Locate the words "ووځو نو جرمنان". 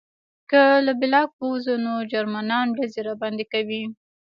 1.37-2.67